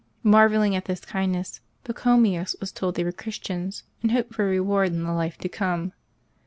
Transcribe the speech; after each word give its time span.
Marvelling 0.23 0.75
at 0.75 0.85
this 0.85 0.99
kind 1.05 1.33
ness, 1.33 1.59
Pachomius 1.83 2.55
was 2.59 2.71
told 2.71 2.95
they 2.95 3.03
were 3.03 3.11
Christians, 3.11 3.83
and 4.01 4.09
hoped 4.11 4.33
for 4.33 4.45
a 4.45 4.49
reward 4.49 4.87
in 4.87 5.03
the 5.03 5.11
life 5.13 5.37
to 5.37 5.47
come. 5.47 5.93